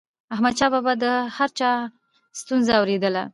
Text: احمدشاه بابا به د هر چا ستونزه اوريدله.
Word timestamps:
احمدشاه 0.33 0.69
بابا 0.73 0.83
به 0.95 1.01
د 1.03 1.05
هر 1.37 1.49
چا 1.59 1.69
ستونزه 2.39 2.73
اوريدله. 2.79 3.23